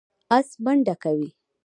[0.37, 1.29] آس منډه کوي.